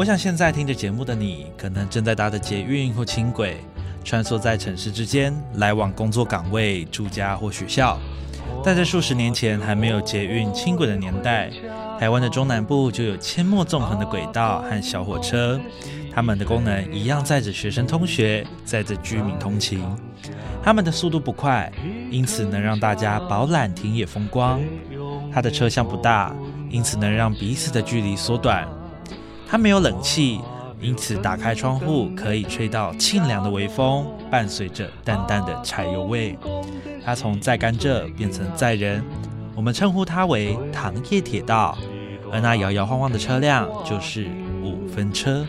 [0.00, 3.62] 我想现在听着节目的你，可能正在搭着捷运或轻轨，
[4.02, 7.98] 穿梭在城市之间，来往工作岗位、住家或学校。
[8.64, 11.50] 但在数十年前还没有捷运、轻轨的年代，
[11.98, 15.60] 台湾的中南部就有阡陌纵横的轨道和小火车，
[16.14, 19.84] 它们的功能一样载着学生通学，载着居民通勤。
[20.62, 21.70] 它们的速度不快，
[22.10, 24.62] 因此能让大家饱览田野风光。
[25.30, 26.34] 它的车厢不大，
[26.70, 28.66] 因此能让彼此的距离缩短。
[29.50, 30.40] 它没有冷气，
[30.80, 36.38] 因此打开窗户可以吹到沁凉的微风，伴随着淡淡的柴油味。
[37.04, 39.02] 它从载甘蔗变成载人，
[39.56, 41.76] 我们称呼它为糖业铁道。
[42.30, 44.28] 而那摇摇晃晃的车辆就是
[44.62, 45.44] 五分车。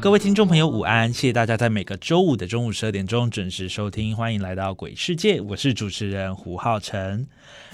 [0.00, 1.12] 各位听众朋友，午安！
[1.12, 7.26] 谢谢大家在每个周五的中午十二点钟准时收听，欢迎来到鬼世界，我是主持人胡浩辰。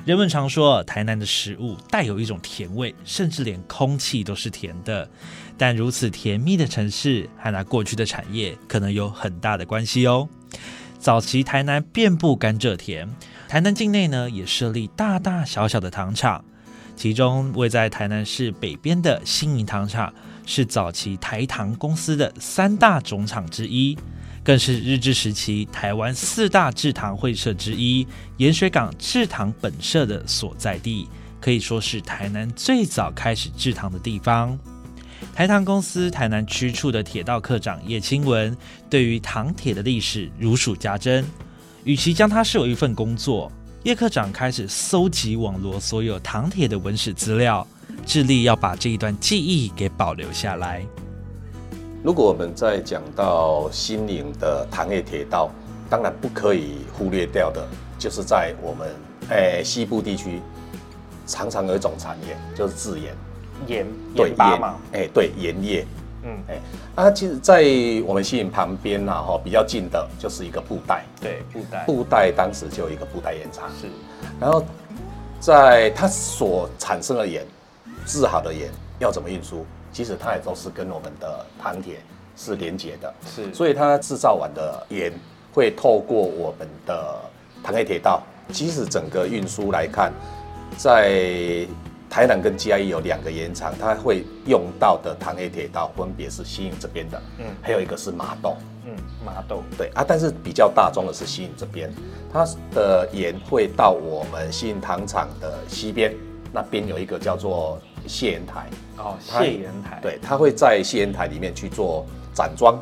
[0.06, 5.06] 人们常说台南的食物带有一种甜味，甚至连空气都是甜的。
[5.58, 10.26] 但如此甜蜜的城市和那过去的产业可能有很大的关系哦。
[10.99, 13.06] 早期台南遍布甘蔗田，
[13.49, 16.43] 台南境内呢也设立大大小小的糖厂，
[16.97, 20.12] 其中位在台南市北边的新营糖厂。
[20.47, 23.97] 是早期台糖公司的三大总厂之一，
[24.43, 28.06] 更是日治时期台湾四大制糖会社之一——
[28.38, 31.09] 盐水港制糖本社的所在地，
[31.41, 34.59] 可以说是台南最早开始制糖的地方。
[35.34, 38.55] 台糖公司台南区处的铁道科长叶清文，
[38.91, 41.25] 对于糖铁的历史如数家珍。
[41.84, 43.50] 与其将它视为一份工作，
[43.82, 47.66] 叶科长开始搜集网罗所有糖铁的文史资料。
[48.05, 50.84] 致力要把这一段记忆给保留下来。
[52.03, 55.50] 如果我们在讲到新营的糖业铁道，
[55.88, 57.66] 当然不可以忽略掉的，
[57.99, 58.88] 就是在我们
[59.31, 60.41] 诶西部地区，
[61.27, 63.15] 常常有一种产业就是制盐，
[63.66, 65.87] 盐对盐嘛，哎对盐业，
[66.25, 66.31] 嗯。
[66.49, 66.61] 哎
[66.94, 67.65] 啊，其实，在
[68.06, 73.88] 我们新营旁边呐哈比较近的就是一个布袋，对布袋，布袋当时就有一个布袋盐厂，是，
[74.38, 74.62] 然后
[75.41, 77.44] 在它所产生的盐。
[78.06, 79.65] 制好的盐要怎么运输？
[79.92, 82.00] 其实它也都是跟我们的糖铁
[82.37, 85.12] 是连接的，是，所以它制造完的盐
[85.53, 87.20] 会透过我们的
[87.62, 88.20] 糖业铁道。
[88.48, 90.12] 即使整个运输来看，
[90.76, 91.64] 在
[92.10, 101.88] 台南跟嘉义有两个盐厂，它会用到的糖业铁道分别是新营这边的，嗯，还有一个是麻豆，嗯，麻豆，对啊，但是比较大宗的是新营这边，
[102.32, 102.44] 它
[102.75, 106.12] 的盐会到我们新营糖厂的西边，
[106.53, 107.78] 那边有一个叫做。
[108.06, 108.69] 谢盐台。
[108.97, 112.81] 哦，谢盐台，对，他会在谢盐台里面去做展装，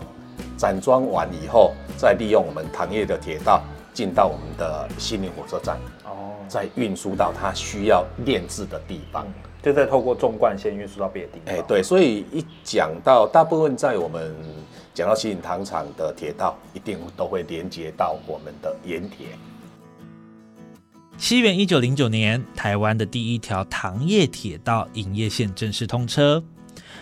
[0.56, 3.62] 展装完以后，再利用我们糖业的铁道
[3.94, 9.26] 进到我们的西宁火车站，哦，再运输到他需要炼制的地方，
[9.62, 11.54] 就再透过纵贯线运输到别的地方。
[11.54, 14.34] 哎，对，所以一讲到大部分在我们
[14.92, 19.28] 讲到西宁糖厂的铁道，一定都会连接到我们的盐铁。
[21.22, 26.42] 西元一九零九年，台湾的第一条糖业铁道营业线正式通车。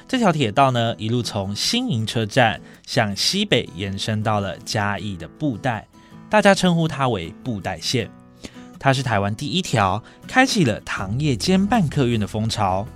[0.06, 5.88] 这条铁道呢，一路从新营车站向西北延伸到了嘉义的布袋，
[6.28, 8.10] 大家称呼它为布袋线。
[8.78, 12.86] 它是台湾第一条开启了糖业兼办客运的风潮。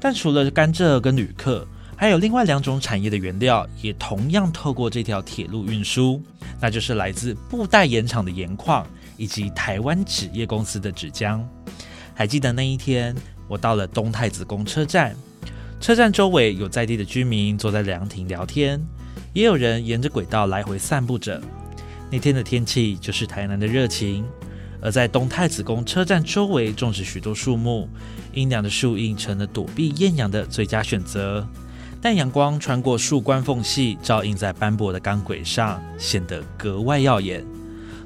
[0.00, 6.22] 但除了甘蔗跟旅客，还有另外两种产业的原料也同样透过这条铁路运输，
[6.58, 8.86] 那就是来自布袋盐厂的盐矿。
[9.16, 11.40] 以及台湾纸业公司的纸浆，
[12.14, 13.14] 还记得那一天，
[13.48, 15.14] 我到了东太子宫车站，
[15.80, 18.80] 车站周围有在地的居民坐在凉亭聊天，
[19.32, 21.40] 也有人沿着轨道来回散步着。
[22.10, 24.24] 那天的天气就是台南的热情，
[24.80, 27.88] 而在东太子宫车站周围种植许多树木，
[28.32, 31.46] 阴凉的树荫成了躲避艳阳的最佳选择。
[32.00, 37.44] 但阳光穿过树冠缝隙，照映在斑驳的钢轨上，显得格外耀眼。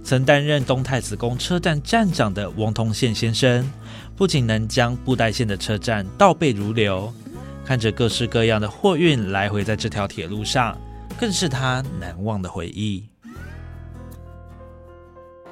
[0.08, 3.70] 曾担任东太子宫车站站长的翁通宪先生，
[4.16, 7.12] 不仅能将布袋线的车站倒背如流，
[7.62, 10.74] 看着各式各样的货运来回在这条铁路上，
[11.20, 13.06] 更是他难忘的回忆。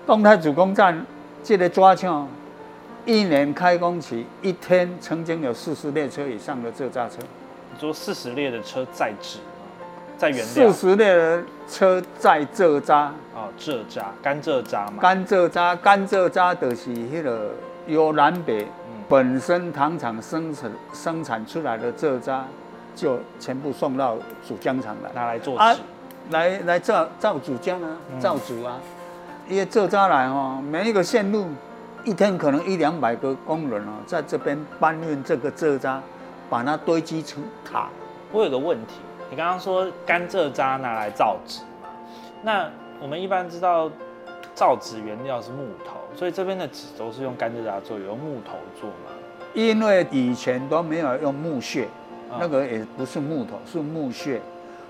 [0.06, 1.04] 东太子宫站
[1.44, 2.26] 这个抓枪，
[3.04, 7.16] 一年开工期一天曾经有四十列车以上的这扎车。
[7.78, 9.36] 说四十列的车在纸，
[10.16, 10.44] 在原料。
[10.44, 13.12] 四十列的车在蔗渣。
[13.34, 14.94] 哦，蔗渣，甘蔗渣嘛。
[15.00, 17.50] 甘蔗渣，甘蔗渣就是迄个
[17.86, 18.66] 由南北
[19.08, 22.44] 本身糖厂生产生产出来的蔗渣，
[22.94, 24.16] 就全部送到
[24.46, 25.80] 主浆厂来，拿来做纸，
[26.30, 28.78] 来来造造主浆啊，造纸啊。
[29.48, 31.46] 因为蔗渣来哦，每一个线路
[32.04, 36.00] 一天可能一两百个工人哦，在这边搬运这个蔗渣。
[36.48, 37.88] 把它堆积成塔。
[38.30, 39.00] 我有个问题，
[39.30, 41.88] 你刚刚说甘蔗渣拿来造纸嘛？
[42.42, 42.70] 那
[43.00, 43.90] 我们一般知道
[44.54, 49.10] 造纸原料是木头，所以这边的纸都是用甘蔗渣做，用木头做嘛？
[49.52, 51.88] 因为以前都没有用木屑，
[52.38, 54.40] 那个也不是木头，是木屑，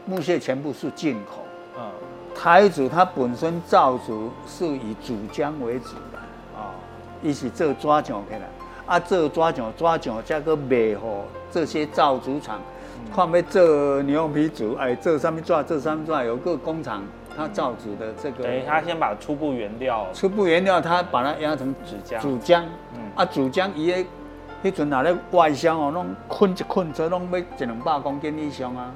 [0.05, 1.45] 木屑全部是进口。
[1.79, 1.91] 嗯，
[2.35, 4.13] 台主它本身造纸
[4.47, 6.19] 是以主浆为主的，
[6.57, 6.75] 啊，
[7.23, 8.49] 一起做抓奖起来，
[8.87, 11.25] 啊，做抓奖抓奖加个卖货。
[11.51, 12.61] 这些造纸厂，
[13.15, 17.03] 看要做牛皮纸，哎，这上面做，这上面做，有个工厂，
[17.35, 22.63] 它造纸的这个，等于，他先把初步原料，初步原料，他把它压成纸浆，纸浆，
[22.95, 24.05] 嗯，啊，纸浆伊个，
[24.65, 28.93] 迄阵拿咧外销哦，拢捆一捆车，拢要一两百公斤以上啊，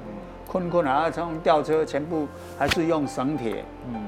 [0.47, 2.27] 捆捆啊，从吊车全部
[2.59, 4.07] 还是用绳铁，嗯，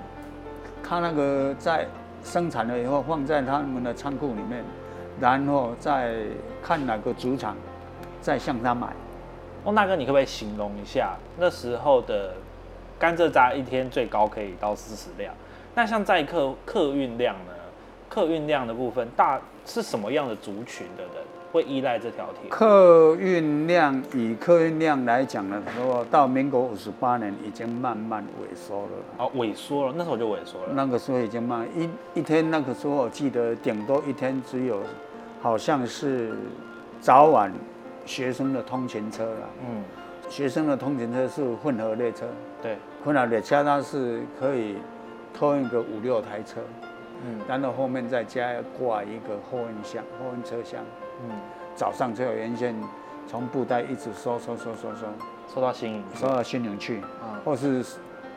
[0.84, 1.88] 他那个在
[2.24, 4.64] 生产了以后，放在他们的仓库里面，
[5.20, 6.14] 然后再
[6.62, 7.56] 看哪个主厂。
[8.22, 8.88] 再向他买，
[9.66, 12.34] 翁大哥，你可不可以形容一下那时候的
[13.00, 15.34] 甘蔗渣一天最高可以到四十辆？
[15.74, 17.54] 那像载客客运量呢？
[18.10, 22.50] 客运量的部分大是什么样的族群的人会依赖这条铁？
[22.50, 28.90] 客运量以客运量来讲呢，如果到民国五十八年已经慢慢萎缩了。
[29.18, 30.74] 哦，萎缩了，那时候就萎缩了。
[30.74, 31.90] 那个时候已经慢一
[32.20, 34.82] 一天，那个时候我记得顶多一天只有
[35.42, 36.36] 好像是
[37.00, 37.52] 早晚。
[38.06, 39.84] 学生的通勤车了，嗯，
[40.30, 42.26] 学生的通勤车是混合列车，
[42.62, 44.78] 对，混合列车它是可以
[45.34, 46.62] 拖一个五六台车，
[47.26, 50.82] 嗯，然后后面再加挂一个货运箱、货运车厢，
[51.24, 51.32] 嗯，
[51.76, 52.76] 早上就有沿线
[53.28, 55.08] 从布袋一直收收收收收，
[55.54, 57.84] 收到新营，收到新营去，啊，或是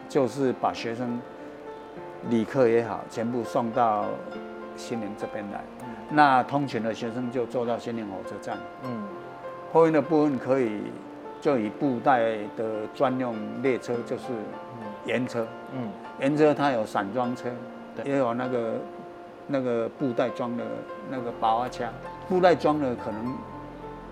[0.09, 1.21] 就是把学生
[2.31, 4.05] 旅客也好，全部送到
[4.77, 5.65] 新营这边来，
[6.09, 9.03] 那通勤的学生就坐到新营火车站，嗯。
[9.73, 10.81] 货运的部分可以
[11.41, 14.25] 就以布袋的专用列车，就是
[15.05, 15.47] 盐车。
[15.75, 15.91] 嗯，
[16.21, 17.49] 盐车它有散装车，
[18.05, 18.75] 也有那个
[19.47, 20.65] 那个布袋装的
[21.11, 21.93] 那个八瓦枪。
[22.29, 23.37] 布袋装的可能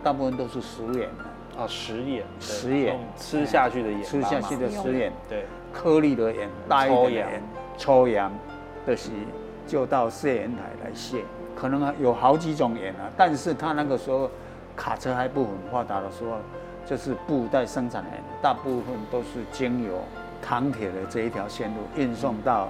[0.02, 1.60] 大部分都是食盐的。
[1.62, 7.42] 啊，食盐，食盐，吃下去的盐，吃下去的食盐，对，颗粒的盐，大一点的盐，
[7.78, 8.30] 抽盐
[8.84, 9.10] 的是
[9.66, 11.22] 就到卸盐台来卸。
[11.56, 14.28] 可能有好几种盐啊，但是他那个时候。
[14.76, 16.38] 卡车还不很发达的时候，
[16.84, 18.10] 就是布袋生产的，
[18.42, 20.02] 大部分都是经由
[20.42, 22.68] 糖铁的这一条线路运送到。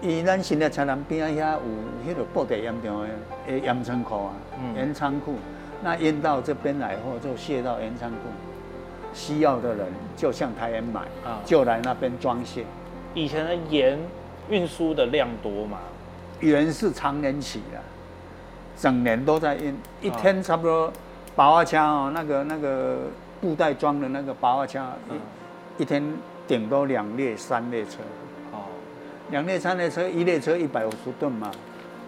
[0.00, 3.08] 以咱现在车南边遐有迄个布袋严重的
[3.46, 4.32] 诶盐仓库啊，
[4.76, 5.36] 盐仓库，
[5.82, 8.16] 那运到这边来后就卸到盐仓库，
[9.14, 9.86] 需要的人
[10.16, 12.64] 就向台盐买啊，就来那边装卸。
[13.14, 13.98] 以前的盐
[14.50, 15.78] 运输的量多吗？
[16.40, 17.78] 盐是常年起的，
[18.76, 20.92] 整年都在运，一天差不多。
[21.36, 22.98] 八瓦枪哦，那个那个
[23.40, 24.86] 布袋装的那个八瓦枪，
[25.76, 26.02] 一一天
[26.46, 27.98] 顶多两列三列车。
[28.52, 28.62] 哦，
[29.30, 31.50] 两列三列车，一列车一百五十吨嘛。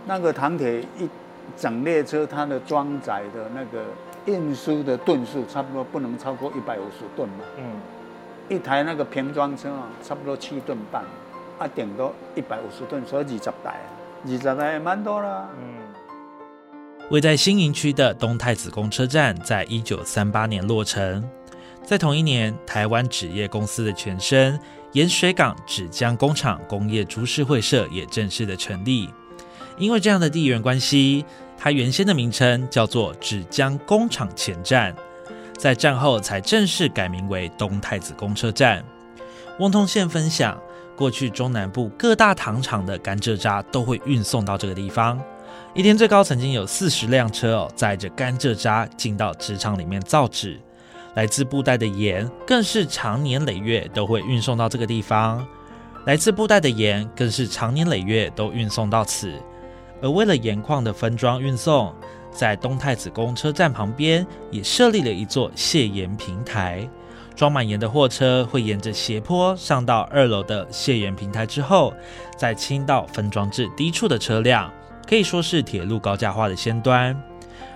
[0.06, 1.08] 那个唐铁一
[1.56, 3.84] 整列车，它的装载的那个
[4.26, 7.44] 运输的吨数，差不多不能超过一百五十吨嘛。
[7.58, 7.64] 嗯，
[8.48, 11.02] 一台那个平装车啊，差不多七吨半，
[11.58, 13.80] 啊，顶多一百五十吨，所以二十台，
[14.24, 15.48] 二十台也蛮多啦。
[15.58, 15.85] 嗯。
[17.08, 21.22] 位在新营区的东太子公车站，在一九三八年落成。
[21.84, 24.58] 在同一年，台湾纸业公司的前身
[24.90, 29.08] 盐水港纸浆工厂工业株式会社也正式的成立。
[29.78, 31.24] 因为这样的地缘关系，
[31.56, 34.92] 它原先的名称叫做纸浆工厂前站，
[35.56, 38.84] 在战后才正式改名为东太子公车站。
[39.60, 40.60] 翁通线分享，
[40.96, 45.22] 过去中南部各大糖厂的甘蔗渣都会运送到这个地方。
[45.74, 50.58] 一天最高曾经有四十辆车哦，载着甘蔗渣进到纸厂里面造纸。
[51.14, 55.46] 来自布袋的盐更是长年累月都会运送到这个地方。
[56.04, 59.32] 来自布袋的盐更是长年累月都运送到此。
[60.02, 61.94] 而为了盐矿的分装运送，
[62.30, 66.88] 在东太子宫车站旁边也设立了一座卸盐平台。
[67.34, 71.92] 装满盐的货车会沿着斜坡上到二楼的卸盐平台之后，
[72.36, 74.72] 再倾倒分装至低处的车辆，
[75.06, 77.16] 可以说是铁路高架化的先端。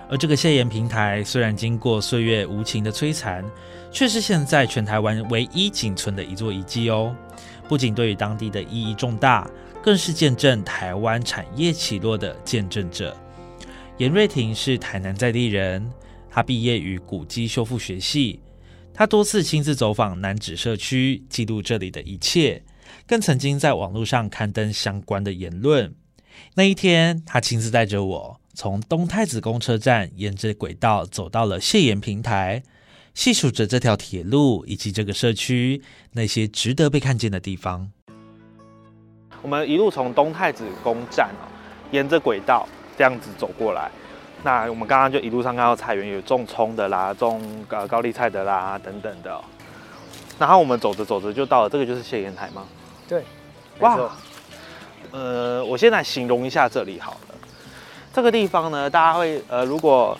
[0.09, 3.43] 而这个卸盐平台虽然经过岁月无情的摧残，
[3.91, 7.15] 却是现在全台湾唯一仅存的一座遗迹哦。
[7.69, 9.49] 不仅对于当地的意义重大，
[9.81, 13.15] 更是见证台湾产业起落的见证者。
[13.97, 15.89] 严瑞婷是台南在地人，
[16.29, 18.41] 他毕业于古迹修复学系。
[18.93, 22.61] 他多次亲自走访南址社区，记录这里的一切，
[23.07, 25.93] 更曾经在网络上刊登相关的言论。
[26.55, 32.61] 那一天，他亲自带着我从东太子公车站沿着轨道走到了谢岩平台，
[33.13, 35.81] 细数着这条铁路以及这个社区
[36.13, 37.91] 那些值得被看见的地方。
[39.41, 41.47] 我们一路从东太子公站哦，
[41.91, 42.67] 沿着轨道
[42.97, 43.89] 这样子走过来。
[44.43, 49.39] 那我们刚刚就一路上看到菜园有种葱的啦，种呃高丽菜的啦等等的。
[50.37, 52.65] 然后我们走着走着就到了，这个就是谢岩台吗？
[53.07, 53.23] 对，
[53.79, 54.09] 哇，
[55.09, 57.35] 呃，我先来形容一下这里好了。
[58.13, 60.17] 这个地方呢，大家会呃，如果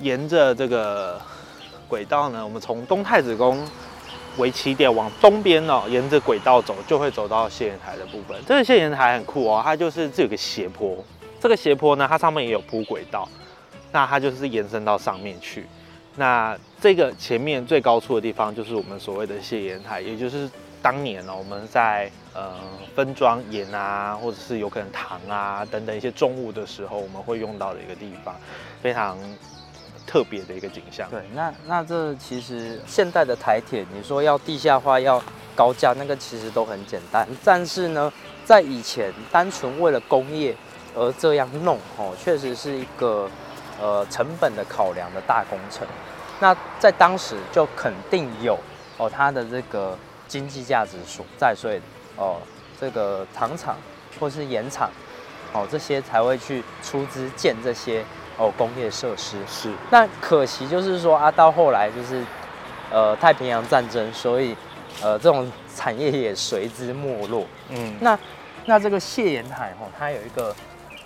[0.00, 1.20] 沿着这个
[1.88, 3.64] 轨道呢，我们从东太子宫
[4.36, 8.36] 为起点往东边哦，沿着轨道走，就会走到谢岩台的部分。
[8.46, 10.96] 这个谢岩台很酷哦，它就是这有个斜坡。
[11.40, 13.28] 这个斜坡呢，它上面也有铺轨道，
[13.92, 15.66] 那它就是延伸到上面去。
[16.16, 20.50] 那这个前面最高处的地方，就是我们所谓的谢盐台，也就是
[20.82, 22.54] 当年呢，我们在呃
[22.94, 28.34] 分装盐啊，或者是有可能糖啊等等一些重物的时候，我们会用到的一个地方，
[28.82, 29.16] 非常
[30.06, 31.08] 特别的一个景象。
[31.10, 35.22] 对，那那这其实现代的台铁，你说要地下化要
[35.54, 37.26] 高架，那个其实都很简单。
[37.44, 38.12] 但是呢，
[38.44, 40.54] 在以前，单纯为了工业。
[40.96, 43.28] 而这样弄哦，确实是一个
[43.80, 45.84] 呃成本的考量的大工程。
[46.38, 48.56] 那在当时就肯定有
[48.96, 49.98] 哦它的这个
[50.28, 51.80] 经济价值所在，所以
[52.16, 52.38] 哦
[52.80, 53.76] 这个糖厂
[54.18, 54.90] 或是盐厂
[55.52, 58.04] 哦这些才会去出资建这些
[58.36, 59.36] 哦工业设施。
[59.48, 59.72] 是。
[59.90, 62.24] 那可惜就是说啊，到后来就是
[62.90, 64.56] 呃太平洋战争，所以
[65.02, 67.46] 呃这种产业也随之没落。
[67.68, 67.94] 嗯。
[68.00, 68.18] 那
[68.66, 70.54] 那这个谢盐海哦，它有一个。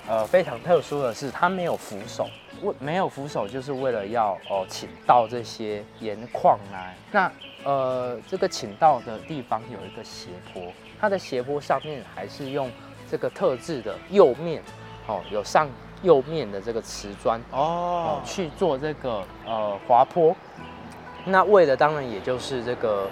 [0.08, 2.26] 呃，非常特殊的是，它没有扶手，
[2.62, 6.96] 为没有扶手，就是为了要哦，请到这些盐矿来。
[7.12, 7.30] 那
[7.62, 10.62] 呃，这个请到的地方有一个斜坡，
[10.98, 12.70] 它的斜坡上面还是用
[13.10, 14.62] 这个特制的釉面，
[15.06, 15.68] 哦，有上
[16.02, 20.34] 釉面的这个瓷砖哦，去做这个呃滑坡。
[21.26, 23.06] 那为的当然也就是这个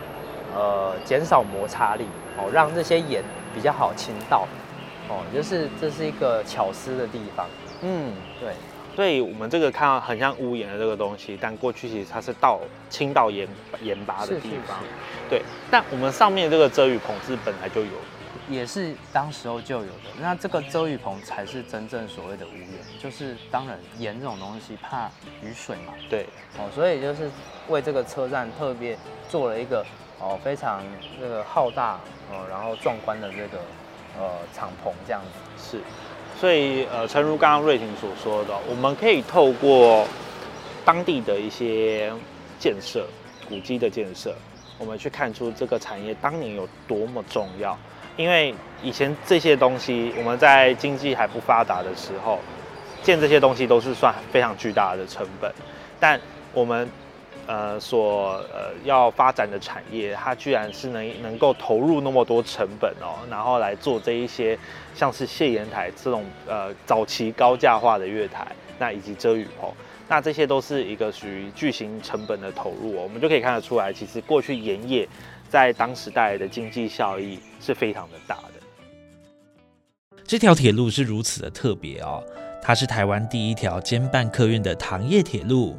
[0.54, 2.06] 呃减少摩擦力，
[2.38, 3.22] 哦，让这些盐
[3.54, 4.48] 比较好倾倒。
[5.08, 7.46] 哦，就是这是一个巧思的地方。
[7.82, 8.52] 嗯，对。
[8.94, 12.58] 所以我们这个看到很像屋檐的这个东西，但过去其实它是倒
[12.88, 13.46] 倾倒盐
[13.82, 14.78] 盐巴的地方。
[15.28, 15.42] 对。
[15.70, 17.90] 但我们上面这个遮雨棚是本来就有，
[18.48, 20.08] 也是当时候就有的。
[20.18, 22.66] 那这个遮雨棚才是真正所谓的屋檐，
[22.98, 25.10] 就是当然盐这种东西怕
[25.42, 25.92] 雨水嘛。
[26.08, 26.26] 对。
[26.58, 27.30] 哦，所以就是
[27.68, 28.96] 为这个车站特别
[29.28, 29.84] 做了一个
[30.18, 30.82] 哦非常
[31.20, 32.00] 这个浩大
[32.32, 33.60] 哦然后壮观的这个。
[34.18, 35.80] 呃，敞篷这样子是，
[36.40, 40.06] 所以呃，诚如刚刚瑞婷所说的，我们可以透过
[40.84, 42.12] 当地的一些
[42.58, 43.06] 建设、
[43.48, 44.34] 古迹的建设，
[44.78, 47.76] 我们去看出这个产业当年有多么重要。
[48.16, 52.38] 因为以前这些东西，我们在经济还不发达的时候，
[53.02, 55.52] 建这些东西都是算非常巨大的成本，
[56.00, 56.20] 但
[56.52, 56.88] 我们。
[57.46, 64.58] 呃，所呃要发展的产业，它居然是能能够投入那么多成本哦，然后来做这一些
[64.94, 68.46] 像是谢岩台这种呃早期高价化的月台，
[68.78, 69.72] 那以及遮雨棚，
[70.08, 75.08] 那这些都是一个属于巨型成本的投入哦，我们就可以看得出来，其实过去盐业
[75.48, 78.54] 在当时带来的经济效益是非常的大的。
[80.24, 82.20] 这条铁路是如此的特别哦，
[82.60, 85.76] 它是台湾第一条兼办客运的糖业铁路。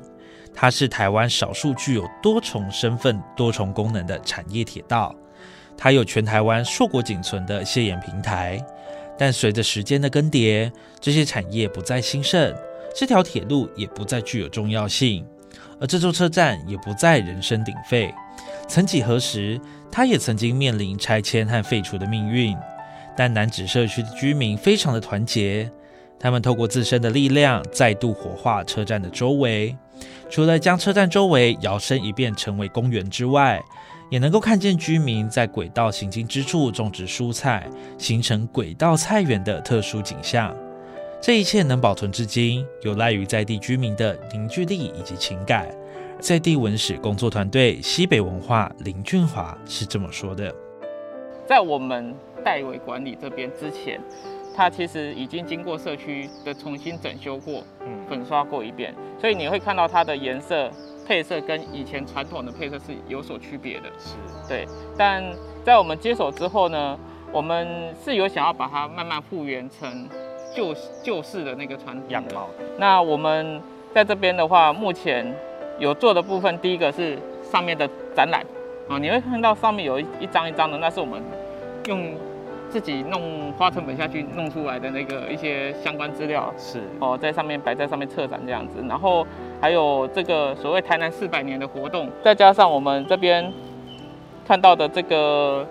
[0.60, 5.16] 它是台湾少数具有多重身份、多重功能的产业铁道。
[5.78, 8.60] 它有全台湾硕果仅存的卸盐平台，
[9.20, 12.52] 但随着时间的更迭，这些产业不再兴盛，
[12.96, 15.24] 这条铁路也不再具有重要性，
[15.80, 18.12] 而这座车站也不再人声鼎沸。
[18.68, 19.62] 曾几何时，
[19.92, 22.58] 它也曾经面临拆迁和废除的命运。
[23.16, 25.70] 但南址社区的居民非常的团结，
[26.20, 29.78] 他们透过自身的力量，再度活化车站的周围。
[30.30, 33.62] 除了将车站周围摇身一变成为公园之外，
[34.10, 40.56] 也能够看见居民在轨道行经之处种植蔬菜，形成轨道菜园的特殊景象。
[41.20, 45.68] 这一切能保存至今，有赖于在地居民的凝聚力以及情感。
[46.20, 50.54] 在地文史工作团队西北文化林俊华是这么说的：
[51.46, 54.00] 在我们代为管理这边之前，
[54.58, 60.68] 它其实已经经过社区的重新整修过，嗯，粉刷过一遍，所以你会看到它的颜色
[61.08, 63.84] 配色跟以前传统的配色是有所区别的。
[64.00, 64.16] 是，
[64.50, 64.68] 对。
[64.98, 65.24] 但
[65.64, 66.98] 在我们接手之后呢，
[67.32, 70.10] 我们是有想要把它慢慢复原成
[70.56, 70.74] 旧
[71.04, 72.50] 旧式的那个传统样貌。
[72.80, 73.62] 那我们
[73.94, 75.32] 在这边的话，目前。
[75.80, 78.44] 有做的部分，第一个是上面的展览
[78.90, 81.22] 啊，你会看到上面有一一张一张的，那是我们
[81.86, 82.16] 用
[82.70, 86.82] 自己弄花成本下去弄出来的那个一些相关资料，是。
[87.00, 89.26] 哦，在上面摆在上面策展这样子，然后
[89.62, 93.52] 还有这个所谓台南四百年的活动，再加上我们这边
[94.48, 95.66] 看到的这个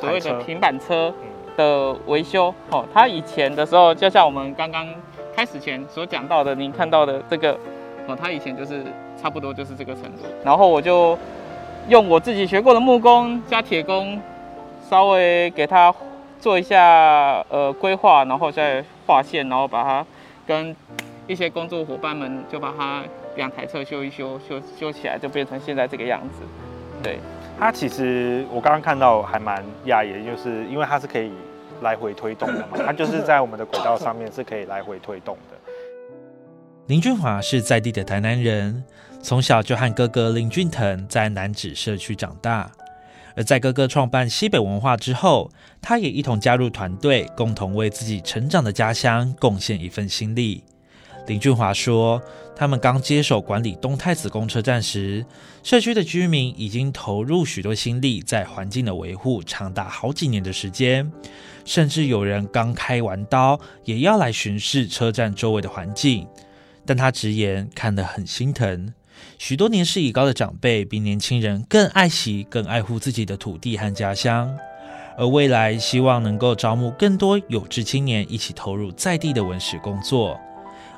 [0.00, 1.12] 所谓的平板车
[1.56, 4.86] 的维修，哦，它以前的时候就像我们刚刚
[5.34, 7.52] 开始前所讲到的，您看到的这个
[8.06, 8.82] 哦，它以前就是。
[9.16, 11.16] 差不多就是这个程度，然后我就
[11.88, 14.20] 用我自己学过的木工加铁工，
[14.88, 15.94] 稍微给它
[16.40, 20.06] 做一下呃规划，然后再画线，然后把它
[20.46, 20.74] 跟
[21.26, 23.02] 一些工作伙伴们就把它
[23.36, 26.42] 两台车修一修，修修起来就变成现在这个样子。
[27.02, 27.18] 对，
[27.58, 31.32] 它其实我刚刚看到还蛮讶异，就是因为它是可以
[31.82, 35.56] 来回推动的嘛， 它就是在我们的轨道上面是可以来回推动的。
[36.86, 38.84] 林俊华是在地的台南人。
[39.22, 42.70] 从小就和哥哥林俊腾在南子社区长大，
[43.36, 45.50] 而在哥哥创办西北文化之后，
[45.80, 50.62] 他也一同加入团队，共同为自己成长的家乡贡献一份心力。
[51.26, 52.22] 林俊华说
[52.54, 55.24] ：“他们刚接手管理东太子公车站时，
[55.62, 61.10] 社区的居民已经投入许多心力在环境的维护，长达好几年的时间，
[61.64, 66.26] 甚至有人刚开完刀，也要来巡视车站周围的环境。
[66.84, 68.92] 但他直言看得很心疼。”
[69.38, 74.56] 许多年事已高的长辈比年轻人更爱惜、更爱护自己的土地和家乡，
[75.18, 80.38] 而未来希望能够招募更多有志青年一起投入在地的文史工作，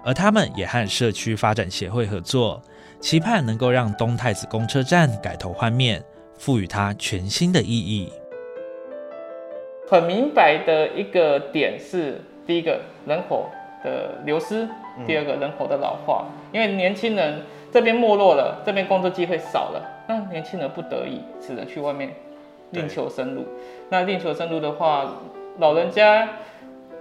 [0.04, 2.62] 而他们也和社区发展协会合作，
[3.00, 6.02] 期盼能够让东太子公车站改头换面，
[6.38, 8.12] 赋予它全新的意义。
[9.88, 13.50] 很明白的一个点是，第一个人口
[13.82, 14.68] 的流失，
[15.06, 17.42] 第二个人口的老化，因为年轻人。
[17.72, 22.10] 这边没落了，这边工作机会少了，那年轻人不得已只能去外面
[22.70, 23.44] 另求生路。
[23.90, 25.04] 那另求生路的话，
[25.58, 26.28] 老人家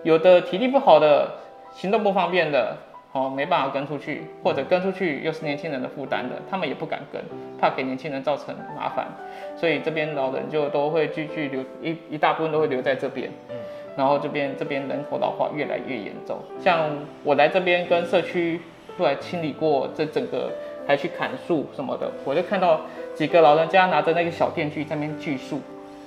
[0.04, 1.32] 有的体力不好的，
[1.74, 2.76] 行动不方便的，
[3.14, 7.22] 哦，没办法跟出去，或者跟出去又是年轻人的负担的，他们也不敢跟，
[7.60, 9.08] 怕给年轻人造成麻烦，
[9.56, 13.32] 所以这边老人就都会继续留一一大部分都会留在这边。
[13.50, 13.56] 嗯，
[13.96, 16.90] 然后这边这边人口老化越来越严重，像
[17.24, 18.60] 我来这边跟社区。
[18.96, 20.52] 出来清理过这整个，
[20.88, 22.82] 还去砍树什么的，我就看到
[23.16, 25.60] 几个老人家拿着那个小电锯在那边锯树。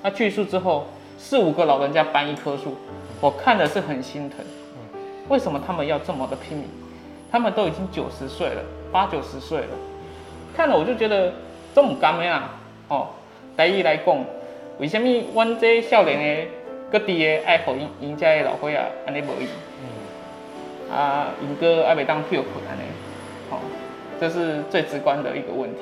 [0.02, 0.86] 那锯树之后，
[1.18, 2.76] 四五个老人家搬一棵树，
[3.20, 4.38] 我看的是很心疼。
[5.28, 6.66] 为什么他们要这么的拼命？
[7.30, 9.68] 他们都已经九十岁了，八九十岁了，
[10.56, 11.32] 看了我就觉得
[11.74, 12.58] 这么干的啊！
[12.88, 13.08] 哦，
[13.56, 14.24] 来一来讲，
[14.78, 16.50] 为什么阮这少年的
[16.90, 19.46] 各地的爱好赢赢家的老伙啊，安尼无伊？
[20.90, 22.82] 啊，尹哥阿北当票款呢？
[23.50, 23.60] 好，
[24.18, 25.80] 这是最直观的一个问题。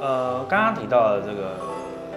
[0.00, 1.56] 呃，刚刚提到的这个，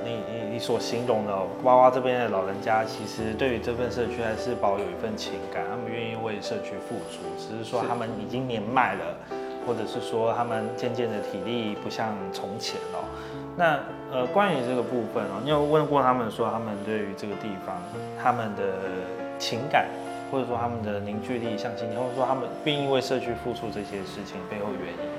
[0.03, 1.33] 你你你所形容的
[1.63, 9.17] 娃娃这边的老人家，其实对于这份社区还是保有一份情感，他们愿意为社区付出，只是说他们已经年迈了，
[9.65, 12.99] 或者是说他们渐渐的体力不像从前了。
[13.55, 13.79] 那
[14.11, 17.75] 呃，关于这个部分哦，你有问过他们说，他们对于这个地方，
[18.21, 18.63] 他们的
[19.39, 19.87] 情感？
[20.31, 25.09] 或者说他们的凝聚力、向心力，或者说他们愿意为社区付出这些事情背后原因，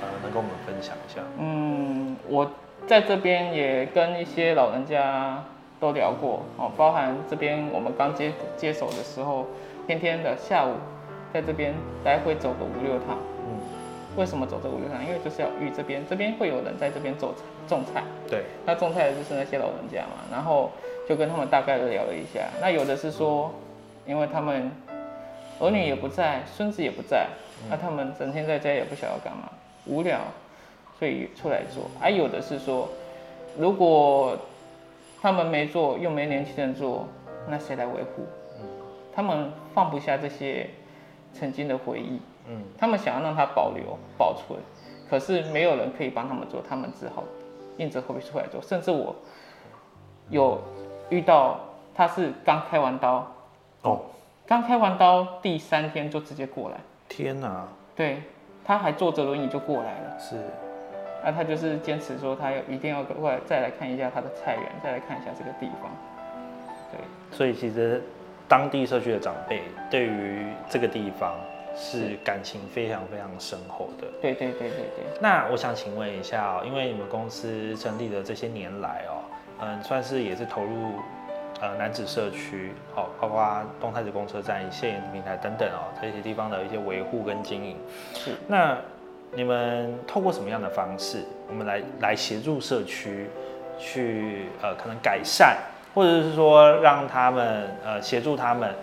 [0.00, 1.20] 呃，能跟我们分享一下？
[1.38, 2.48] 嗯，我
[2.86, 5.42] 在这边也跟一些老人家
[5.80, 9.46] 都聊过，哦，包含这边我们刚接接手的时候，
[9.86, 10.74] 天天的下午
[11.32, 13.18] 在这边来回走个五六趟。
[13.46, 13.58] 嗯，
[14.16, 15.04] 为什么走这五六趟？
[15.04, 17.30] 因为就是要遇这边，这边会有人在这边种
[17.66, 18.04] 种菜。
[18.30, 20.70] 对，那种菜的就是那些老人家嘛，然后
[21.08, 22.40] 就跟他们大概的聊了一下。
[22.60, 23.50] 那有的是说。
[24.06, 24.70] 因为他们
[25.60, 27.28] 儿女也不在，孙子也不在，
[27.70, 29.48] 那他们整天在家也不晓得干嘛，
[29.86, 30.18] 无聊，
[30.98, 31.84] 所以出来做。
[32.00, 32.88] 还有的是说，
[33.56, 34.36] 如果
[35.20, 37.06] 他们没做，又没年轻人做，
[37.48, 38.24] 那谁来维护？
[39.14, 40.68] 他们放不下这些
[41.32, 44.58] 曾经的回忆，嗯，他们想要让它保留保存，
[45.08, 47.22] 可是没有人可以帮他们做，他们只好
[47.76, 48.60] 硬着头皮出来做。
[48.62, 49.14] 甚至我
[50.30, 50.60] 有
[51.10, 51.60] 遇到，
[51.94, 53.30] 他是刚开完刀，
[53.82, 54.00] 哦，
[54.46, 56.76] 刚开完刀第三天就直接过来，
[57.08, 57.66] 天哪！
[57.94, 58.22] 对，
[58.64, 60.36] 他还坐着轮椅就过来了，是，
[61.24, 65.90] 那他就是坚持说他要一定要过来再来看一下他的菜园，再来看一下这个地方，
[66.90, 68.02] 对，所以其实。
[68.48, 71.34] 当地社区的长辈对于这个地方
[71.74, 74.06] 是感情非常非常深厚的。
[74.20, 75.04] 对对对对对。
[75.22, 79.24] 那我想请问一下哦，因为你们公司成立的这些年来哦，
[79.60, 80.92] 嗯，算是也是投入
[81.62, 87.76] 呃男子社区，好，包括东太子公车站、谢延平台等等哦这些地方的一些维护跟经营。
[88.12, 88.32] 是。
[88.48, 88.76] 那
[89.32, 93.28] 你们透过什么样的方式，我们来来协助社区
[93.78, 95.56] 去呃可能改善？
[95.94, 98.74] 或者是说让他们呃协助他们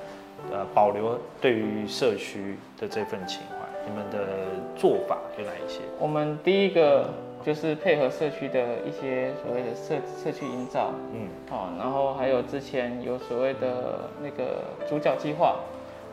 [0.52, 4.36] 呃保留对于社区的这份情怀，你们的
[4.78, 5.82] 做法有哪一些？
[6.00, 7.10] 我们第一个
[7.44, 15.56] 就是配合社区的一些所谓的社社区营造，嗯，哦，然后还有之前有所谓的那个主角计划，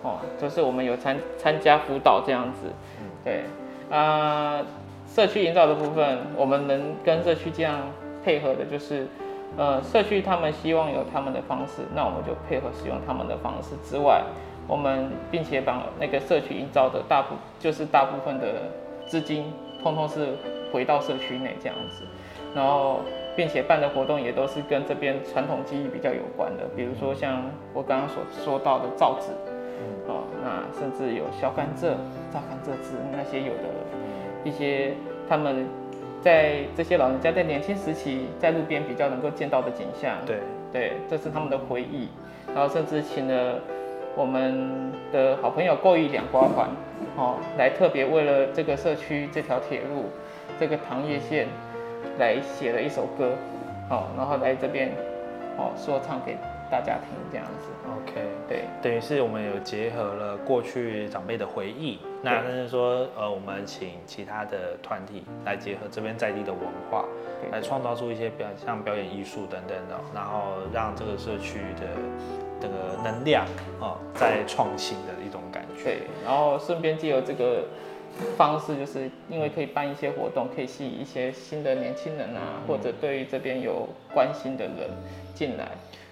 [0.02, 3.44] 哦，就是我们有参参加辅导这样子，嗯，对，
[3.90, 4.64] 啊，
[5.06, 7.80] 社区营造的部分，我们能跟社区这样
[8.24, 9.06] 配合的就是。
[9.58, 14.22] 呃，社区他们希望有他们的方式，那我们就配合使用他们的方式之外，
[14.68, 18.46] 我们并且把那个社区营造的大部就是大部分的
[19.06, 19.50] 资金，
[19.82, 20.36] 通通是
[20.72, 22.04] 回到社区内这样子，
[22.54, 23.00] 然后
[23.34, 29.32] 并且办的活动也都是跟这边传统技艺比较有关的，比如说像我刚刚所说到的造纸，
[30.06, 31.94] 哦，那甚至有削甘蔗、
[32.32, 33.64] 榨甘蔗汁那些有的
[34.44, 34.94] 一些
[35.28, 35.66] 他们。
[36.22, 40.38] 在这些老人家在年轻时期在路边比较能够见到的景象，对
[40.72, 42.08] 对，这是他们的回忆。
[42.52, 43.60] 然后甚至请了
[44.16, 46.68] 我们的好朋友过一两瓜环，
[47.16, 50.06] 哦，来特别为了这个社区这条铁路
[50.58, 51.48] 这个唐月线
[52.18, 53.32] 来写了一首歌，
[53.90, 54.90] 哦，然后来这边
[55.58, 56.36] 哦说唱给
[56.70, 57.68] 大家听这样子。
[57.86, 67.04] OK，对，等于是我们有结合了过去长辈的回忆，那但是说，呃，我们请其他的团体来结合这边在地的文化，
[67.52, 71.86] 来创造出一些表像表演艺术等等的，然后让这个社区的
[72.60, 73.44] 这个能量
[73.80, 75.84] 啊，在创新的一种感觉。
[75.84, 77.64] 对，然后顺便借由这个
[78.36, 84.90] 方式，就是因为可以办一些活动，可以吸引一些新的年轻人啊，或者对于这边有关心的人
[85.34, 85.68] 进来。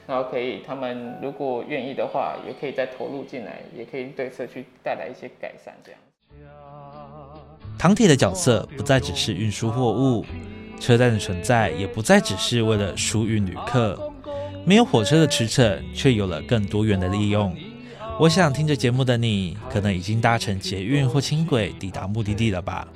[0.06, 5.74] 然后可以，他们如果愿意的话，也可以再投入进来，也可以对社区带来一些改善。
[5.82, 6.00] 这样，
[7.78, 10.22] 唐铁的角色不再只是运输货物，
[10.78, 14.12] 车站的存在也不再只是为了疏运旅客。
[14.66, 17.56] 没有火车的驰骋，却有了更多元的利用。
[18.16, 22.86] 我想听着节目的你，可能已经搭乘捷运或轻轨抵达目的地了吧？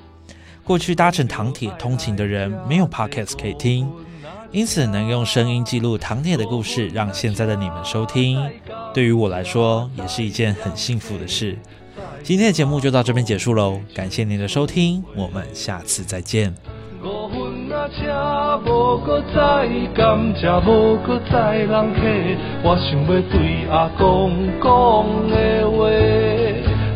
[0.63, 3.91] 过去搭乘唐铁通勤的人，没有 podcast 可以听。
[4.53, 8.41] 因此，能用声音记录唐铁的故事，让现在的你们收听，
[8.95, 11.59] 对于我来说也是一件很幸福的事。
[12.23, 16.55] 今天的节目就到这边结束喽，感谢您的收听，我们下次再见。
[17.88, 22.01] 车无搁再甘蔗，无搁再人客，
[22.62, 24.66] 我想要对阿公讲
[25.29, 25.35] 的
[25.70, 25.79] 话，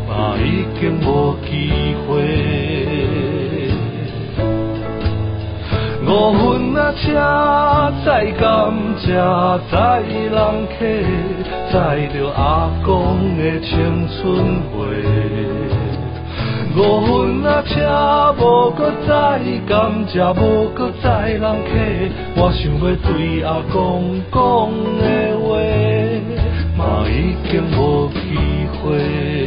[0.07, 1.51] 嘛已经无机
[2.07, 2.11] 会。
[6.05, 7.03] 五分啊车
[8.05, 8.43] 再甘
[8.99, 9.07] 蔗，
[9.71, 10.79] 再人客，
[11.71, 11.75] 载
[12.13, 13.71] 着阿公的青
[14.09, 14.21] 春
[14.71, 14.83] 花。
[16.75, 21.69] 五分啊车无搁载甘蔗，无搁载人客，
[22.35, 24.41] 我想要对阿公讲
[24.97, 25.01] 的
[25.37, 25.47] 话，
[26.75, 28.17] 嘛已经无机
[28.81, 29.42] 会。